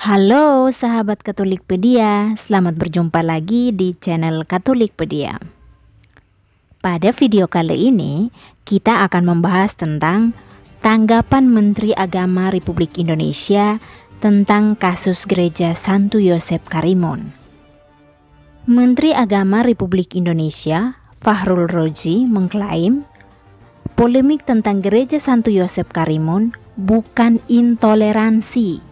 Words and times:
Halo 0.00 0.72
sahabat 0.72 1.20
Katolikpedia, 1.20 2.32
selamat 2.40 2.72
berjumpa 2.80 3.20
lagi 3.20 3.68
di 3.68 3.92
channel 4.00 4.48
Katolikpedia. 4.48 5.36
Pada 6.80 7.12
video 7.12 7.44
kali 7.44 7.92
ini, 7.92 8.32
kita 8.64 9.04
akan 9.04 9.28
membahas 9.28 9.76
tentang 9.76 10.32
tanggapan 10.80 11.52
Menteri 11.52 11.92
Agama 11.92 12.48
Republik 12.48 12.96
Indonesia 12.96 13.76
tentang 14.24 14.72
kasus 14.72 15.28
gereja 15.28 15.76
Santo 15.76 16.16
Yosep 16.16 16.64
Karimun. 16.72 17.36
Menteri 18.64 19.12
Agama 19.12 19.60
Republik 19.60 20.16
Indonesia, 20.16 20.96
Fahrul 21.20 21.68
Rozi, 21.68 22.24
mengklaim 22.24 23.04
polemik 24.00 24.48
tentang 24.48 24.80
gereja 24.80 25.20
Santo 25.20 25.52
Yosep 25.52 25.92
Karimun 25.92 26.56
bukan 26.80 27.36
intoleransi, 27.52 28.89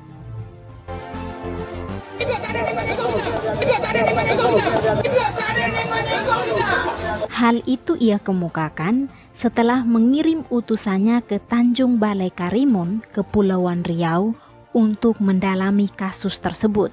Hal 7.38 7.62
itu 7.70 7.94
ia 8.02 8.18
kemukakan 8.18 9.06
setelah 9.30 9.86
mengirim 9.86 10.42
utusannya 10.50 11.22
ke 11.22 11.38
Tanjung 11.38 12.02
Balai 12.02 12.34
Karimun, 12.34 12.98
Kepulauan 13.14 13.86
Riau 13.86 14.34
untuk 14.74 15.22
mendalami 15.22 15.86
kasus 15.86 16.42
tersebut. 16.42 16.90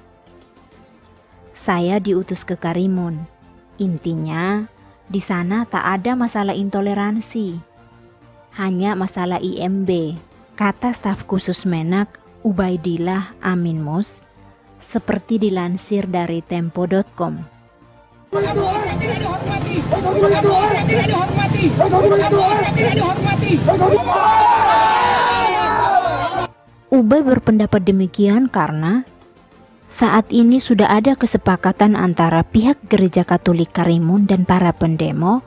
Saya 1.50 1.98
diutus 1.98 2.46
ke 2.46 2.54
Karimun. 2.54 3.26
Intinya, 3.82 4.70
di 5.10 5.18
sana 5.18 5.66
tak 5.66 5.82
ada 5.82 6.14
masalah 6.14 6.54
intoleransi. 6.54 7.58
Hanya 8.54 8.94
masalah 8.94 9.42
IMB, 9.42 10.14
kata 10.54 10.94
staf 10.94 11.26
khusus 11.26 11.66
Menak 11.66 12.22
Ubaidillah 12.46 13.34
Amin 13.42 13.82
Mus, 13.82 14.22
seperti 14.78 15.42
dilansir 15.42 16.06
dari 16.06 16.38
tempo.com. 16.38 17.34
Ubay 26.86 27.20
berpendapat 27.20 27.82
demikian 27.84 28.48
karena 28.48 29.04
saat 29.92 30.28
ini 30.32 30.60
sudah 30.60 30.88
ada 30.92 31.16
kesepakatan 31.16 31.96
antara 31.96 32.44
pihak 32.44 32.76
Gereja 32.88 33.24
Katolik 33.24 33.72
Karimun 33.72 34.28
dan 34.28 34.44
para 34.44 34.72
pendemo 34.72 35.40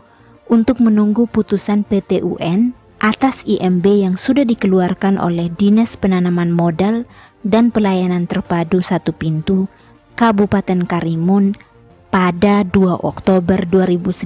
untuk 0.50 0.82
menunggu 0.82 1.30
putusan 1.30 1.86
PT 1.86 2.26
UN 2.26 2.74
atas 3.00 3.46
IMB 3.48 3.86
yang 3.86 4.16
sudah 4.20 4.44
dikeluarkan 4.44 5.22
oleh 5.22 5.48
Dinas 5.54 5.96
Penanaman 5.96 6.52
Modal 6.52 7.08
dan 7.48 7.72
Pelayanan 7.72 8.28
Terpadu 8.28 8.84
Satu 8.84 9.16
Pintu 9.16 9.72
Kabupaten 10.20 10.84
Karimun 10.84 11.56
pada 12.10 12.66
2 12.66 13.06
Oktober 13.06 13.70
2019. 13.70 14.26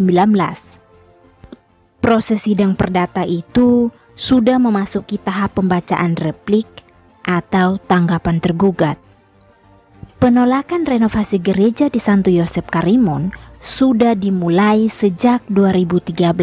Proses 2.00 2.44
sidang 2.44 2.76
perdata 2.76 3.28
itu 3.28 3.92
sudah 4.16 4.60
memasuki 4.60 5.20
tahap 5.20 5.60
pembacaan 5.60 6.16
replik 6.20 6.68
atau 7.24 7.80
tanggapan 7.88 8.40
tergugat. 8.44 9.00
Penolakan 10.20 10.88
renovasi 10.88 11.40
gereja 11.40 11.92
di 11.92 12.00
Santo 12.00 12.32
Yosep 12.32 12.72
Karimun 12.72 13.36
sudah 13.60 14.16
dimulai 14.16 14.88
sejak 14.88 15.44
2013. 15.52 16.36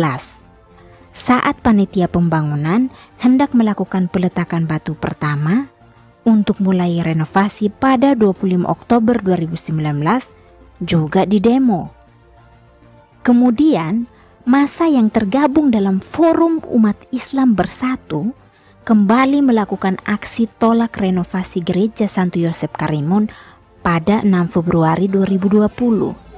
Saat 1.17 1.61
panitia 1.61 2.09
pembangunan 2.09 2.89
hendak 3.21 3.53
melakukan 3.53 4.09
peletakan 4.09 4.65
batu 4.65 4.97
pertama 4.97 5.69
untuk 6.25 6.61
mulai 6.61 7.01
renovasi 7.01 7.73
pada 7.73 8.13
25 8.17 8.65
Oktober 8.69 9.17
2019 9.21 10.40
juga 10.81 11.29
di 11.29 11.39
demo. 11.39 11.93
Kemudian, 13.21 14.09
masa 14.49 14.89
yang 14.89 15.13
tergabung 15.13 15.69
dalam 15.69 16.01
Forum 16.01 16.65
Umat 16.73 16.97
Islam 17.13 17.53
Bersatu 17.53 18.33
kembali 18.89 19.45
melakukan 19.45 20.01
aksi 20.09 20.49
tolak 20.57 20.97
renovasi 20.97 21.61
gereja 21.61 22.09
Santo 22.09 22.41
Yosep 22.41 22.75
Karimun 22.81 23.29
pada 23.85 24.25
6 24.25 24.57
Februari 24.57 25.07
2020. 25.07 26.33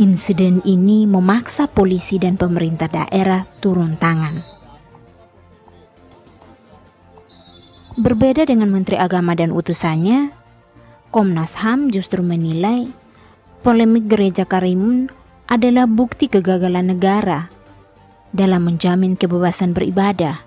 Insiden 0.00 0.64
ini 0.64 1.04
memaksa 1.04 1.68
polisi 1.68 2.16
dan 2.16 2.40
pemerintah 2.40 2.88
daerah 2.88 3.44
turun 3.60 4.00
tangan. 4.00 4.40
Berbeda 8.00 8.48
dengan 8.48 8.72
Menteri 8.72 8.96
Agama 8.96 9.36
dan 9.36 9.52
utusannya, 9.52 10.32
Komnas 11.12 11.52
HAM 11.58 11.92
justru 11.92 12.24
menilai 12.24 12.88
polemik 13.60 14.08
gereja 14.08 14.48
Karimun 14.48 15.12
adalah 15.44 15.84
bukti 15.84 16.32
kegagalan 16.32 16.96
negara 16.96 17.52
dalam 18.32 18.64
menjamin 18.64 19.18
kebebasan 19.20 19.76
beribadah. 19.76 20.40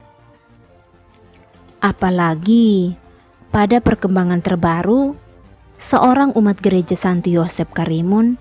Apalagi 1.83 2.95
pada 3.53 3.83
perkembangan 3.83 4.41
terbaru, 4.41 5.13
seorang 5.77 6.33
umat 6.33 6.57
gereja 6.63 6.95
Santo 6.95 7.29
Yosep 7.29 7.75
Karimun, 7.75 8.39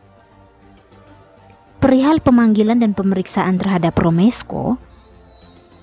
Perihal 1.83 2.23
pemanggilan 2.23 2.79
dan 2.79 2.95
pemeriksaan 2.95 3.59
terhadap 3.59 3.99
Romesko, 3.99 4.79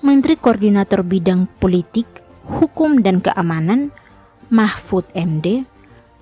Menteri 0.01 0.33
Koordinator 0.33 1.05
Bidang 1.05 1.45
Politik 1.61 2.20
Hukum 2.47 3.05
dan 3.05 3.21
Keamanan 3.21 3.93
Mahfud 4.49 5.05
MD 5.13 5.65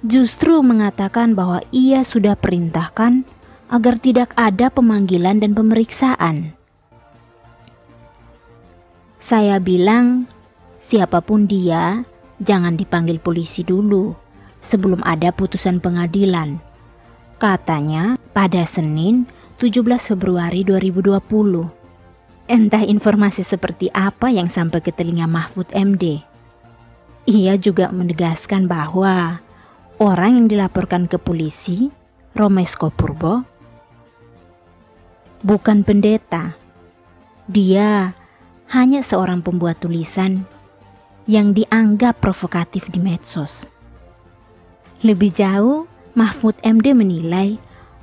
justru 0.04 0.60
mengatakan 0.60 1.36
bahwa 1.36 1.64
ia 1.72 2.04
sudah 2.04 2.36
perintahkan 2.36 3.24
agar 3.70 3.96
tidak 4.02 4.34
ada 4.36 4.68
pemanggilan 4.74 5.40
dan 5.40 5.54
pemeriksaan. 5.54 6.58
Saya 9.22 9.62
bilang, 9.62 10.26
siapa 10.82 11.22
pun 11.22 11.46
dia, 11.46 12.02
jangan 12.42 12.74
dipanggil 12.74 13.22
polisi 13.22 13.62
dulu 13.62 14.18
sebelum 14.60 15.06
ada 15.06 15.30
putusan 15.30 15.78
pengadilan. 15.78 16.58
Katanya 17.38 18.20
pada 18.34 18.66
Senin 18.68 19.30
17 19.62 19.86
Februari 20.12 20.66
2020. 20.66 21.79
Entah 22.50 22.82
informasi 22.82 23.46
seperti 23.46 23.94
apa 23.94 24.34
yang 24.34 24.50
sampai 24.50 24.82
ke 24.82 24.90
telinga 24.90 25.30
Mahfud 25.30 25.70
MD. 25.70 26.26
Ia 27.30 27.54
juga 27.62 27.94
menegaskan 27.94 28.66
bahwa 28.66 29.38
orang 30.02 30.32
yang 30.34 30.48
dilaporkan 30.50 31.06
ke 31.06 31.22
polisi, 31.22 31.94
Romesko 32.34 32.90
Purbo, 32.90 33.46
bukan 35.46 35.86
pendeta. 35.86 36.58
Dia 37.46 38.18
hanya 38.74 39.06
seorang 39.06 39.46
pembuat 39.46 39.78
tulisan 39.86 40.42
yang 41.30 41.54
dianggap 41.54 42.18
provokatif 42.18 42.90
di 42.90 42.98
medsos. 42.98 43.70
Lebih 45.06 45.38
jauh, 45.38 45.86
Mahfud 46.18 46.58
MD 46.66 46.98
menilai 46.98 47.62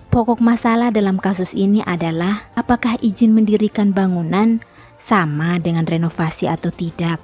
pokok 0.08 0.40
masalah 0.40 0.88
dalam 0.94 1.20
kasus 1.20 1.52
ini 1.52 1.84
adalah 1.84 2.46
apakah 2.56 2.96
izin 3.04 3.36
mendirikan 3.36 3.92
bangunan 3.92 4.62
sama 4.96 5.60
dengan 5.62 5.86
renovasi 5.86 6.50
atau 6.50 6.72
tidak. 6.72 7.20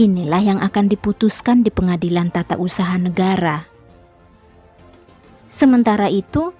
Inilah 0.00 0.42
yang 0.42 0.60
akan 0.64 0.88
diputuskan 0.88 1.60
di 1.60 1.68
pengadilan 1.68 2.32
tata 2.32 2.56
usaha 2.56 2.96
negara. 2.96 3.68
Sementara 5.52 6.08
itu, 6.08 6.56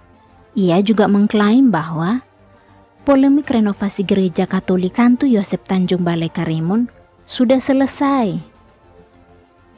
ia 0.53 0.79
juga 0.85 1.09
mengklaim 1.09 1.73
bahwa 1.73 2.21
polemik 3.09 3.49
renovasi 3.49 4.05
gereja 4.05 4.45
Katolik 4.45 4.95
Santo 5.01 5.25
Yosef 5.25 5.65
Tanjung 5.65 6.05
Balai 6.05 6.29
Karimun 6.29 6.93
sudah 7.25 7.57
selesai. 7.57 8.37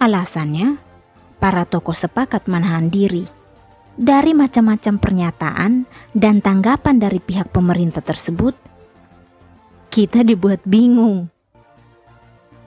Alasannya, 0.02 0.76
para 1.38 1.62
tokoh 1.62 1.94
sepakat 1.94 2.50
menahan 2.50 2.91
diri 2.91 3.44
dari 3.94 4.35
macam-macam 4.35 4.94
pernyataan 4.99 5.73
dan 6.14 6.43
tanggapan 6.43 6.99
dari 6.99 7.23
pihak 7.23 7.50
pemerintah 7.55 8.02
tersebut. 8.02 8.55
Kita 9.91 10.26
dibuat 10.26 10.58
bingung 10.67 11.31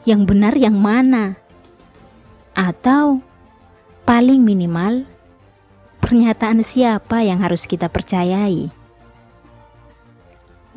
yang 0.08 0.24
benar 0.24 0.56
yang 0.56 0.80
mana? 0.80 1.36
Atau 2.56 3.20
paling 4.08 4.40
minimal 4.40 5.04
pernyataan 6.00 6.64
siapa 6.64 7.28
yang 7.28 7.44
harus 7.44 7.68
kita 7.68 7.92
percayai? 7.92 8.72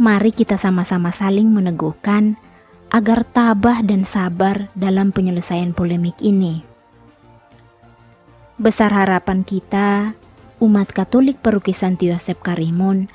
Mari 0.01 0.35
kita 0.35 0.59
sama-sama 0.59 1.15
saling 1.15 1.47
meneguhkan 1.47 2.35
agar 2.91 3.23
tabah 3.23 3.87
dan 3.87 4.03
sabar 4.03 4.67
dalam 4.75 5.15
penyelesaian 5.15 5.71
polemik 5.71 6.19
ini. 6.19 6.67
Besar 8.59 8.91
harapan 8.91 9.47
kita, 9.47 10.11
umat 10.61 10.93
Katolik 10.93 11.41
Peruki 11.41 11.73
Santo 11.73 12.05
Yosep 12.05 12.45
Karimun 12.45 13.09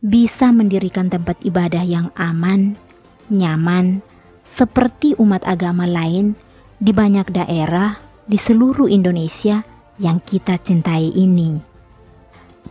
bisa 0.00 0.54
mendirikan 0.54 1.10
tempat 1.10 1.34
ibadah 1.42 1.82
yang 1.82 2.14
aman, 2.14 2.78
nyaman, 3.26 4.00
seperti 4.46 5.18
umat 5.18 5.42
agama 5.42 5.84
lain 5.84 6.38
di 6.78 6.94
banyak 6.94 7.26
daerah 7.34 7.98
di 8.30 8.38
seluruh 8.38 8.86
Indonesia 8.86 9.66
yang 9.98 10.22
kita 10.22 10.62
cintai 10.62 11.10
ini. 11.10 11.58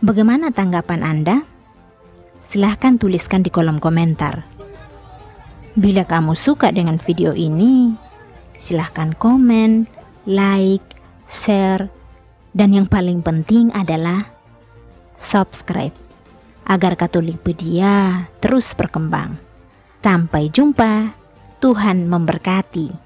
Bagaimana 0.00 0.48
tanggapan 0.48 1.04
Anda? 1.04 1.36
Silahkan 2.40 2.96
tuliskan 2.96 3.44
di 3.44 3.52
kolom 3.52 3.76
komentar. 3.76 4.48
Bila 5.76 6.08
kamu 6.08 6.32
suka 6.32 6.72
dengan 6.72 6.96
video 6.96 7.36
ini, 7.36 7.92
silahkan 8.56 9.12
komen, 9.12 9.84
like, 10.24 10.84
share, 11.28 11.92
dan 12.56 12.72
yang 12.72 12.88
paling 12.88 13.20
penting 13.20 13.68
adalah 13.76 14.32
subscribe 15.20 15.92
agar 16.64 16.96
Katolikpedia 16.96 18.24
terus 18.40 18.72
berkembang. 18.72 19.36
Sampai 20.00 20.48
jumpa. 20.48 21.12
Tuhan 21.56 22.06
memberkati. 22.06 23.05